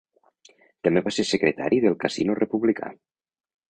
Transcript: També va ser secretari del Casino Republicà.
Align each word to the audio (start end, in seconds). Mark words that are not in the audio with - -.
També 0.87 1.03
va 1.09 1.13
ser 1.19 1.27
secretari 1.33 1.81
del 1.87 2.01
Casino 2.07 2.41
Republicà. 2.45 2.95